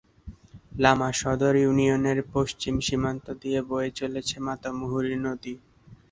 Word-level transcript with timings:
লামা 0.75 1.09
সদর 1.13 1.53
ইউনিয়নের 1.57 2.19
পশ্চিম 2.33 2.75
সীমান্ত 2.87 3.25
দিয়ে 3.41 3.59
বয়ে 3.69 3.91
চলেছে 3.99 4.35
মাতামুহুরী 4.47 5.15
নদী। 5.25 5.53